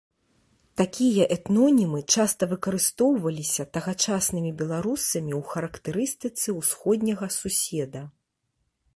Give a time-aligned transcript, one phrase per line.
[0.79, 8.01] Такія этнонімы часта выкарыстоўваліся тагачаснымі беларусамі ў характарыстыцы ўсходняга суседа.